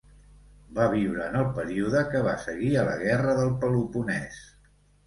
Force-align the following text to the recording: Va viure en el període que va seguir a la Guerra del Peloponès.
Va 0.77 0.87
viure 0.93 1.27
en 1.27 1.37
el 1.43 1.53
període 1.59 2.03
que 2.15 2.25
va 2.29 2.35
seguir 2.47 2.75
a 2.81 2.87
la 2.91 2.99
Guerra 3.07 3.39
del 3.43 3.57
Peloponès. 3.63 4.47